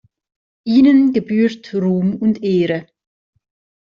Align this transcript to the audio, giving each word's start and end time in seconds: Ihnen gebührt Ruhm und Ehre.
Ihnen 0.65 1.13
gebührt 1.13 1.75
Ruhm 1.75 2.15
und 2.15 2.41
Ehre. 2.41 2.87